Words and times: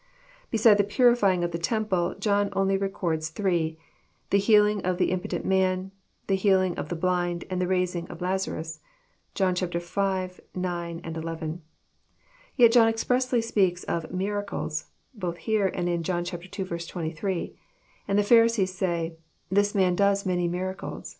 Beside 0.49 0.79
the 0.79 0.83
purifying 0.83 1.43
of 1.43 1.51
the 1.51 1.59
temple, 1.59 2.15
John 2.19 2.49
only 2.53 2.75
records 2.75 3.29
three: 3.29 3.77
the 4.31 4.39
healing 4.39 4.81
of 4.83 4.97
the 4.97 5.11
impotent 5.11 5.45
man, 5.45 5.91
the 6.25 6.33
healing 6.35 6.75
of 6.75 6.89
the 6.89 6.95
blind, 6.95 7.45
and 7.51 7.61
the 7.61 7.67
raising 7.67 8.07
of 8.07 8.19
Lazarus. 8.19 8.79
(John 9.35 9.53
v., 9.53 9.67
ix., 9.71 9.91
xi.) 9.93 11.61
Yet 12.55 12.71
John 12.71 12.87
expressly 12.87 13.41
speaks 13.43 13.83
of 13.83 14.09
miracles, 14.11 14.85
(both 15.13 15.37
here, 15.37 15.67
and 15.67 15.87
in 15.87 16.01
John 16.01 16.23
ii. 16.25 16.47
23,) 16.47 17.55
and 18.07 18.17
the 18.17 18.23
Pharisees 18.23 18.73
say, 18.73 19.17
This 19.51 19.75
Man 19.75 19.95
doeth 19.95 20.25
many 20.25 20.47
miracles." 20.47 21.09